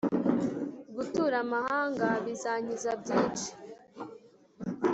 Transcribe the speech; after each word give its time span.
Gutura 0.95 1.35
amahanga 1.45 2.05
Bizankiza 2.25 2.91
byinshi 3.01 3.49